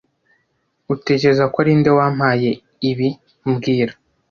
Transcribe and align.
Utekereza 0.93 1.43
ko 1.51 1.55
ari 1.63 1.73
nde 1.79 1.91
wampaye 1.97 2.51
ibi 2.89 3.09
mbwira 3.49 3.93